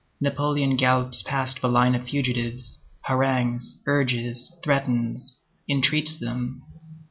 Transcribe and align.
Napoleon 0.19 0.77
gallops 0.77 1.21
past 1.21 1.61
the 1.61 1.69
line 1.69 1.93
of 1.93 2.07
fugitives, 2.09 2.81
harangues, 3.01 3.79
urges, 3.85 4.51
threatens, 4.63 5.37
entreats 5.69 6.15
them. 6.19 6.63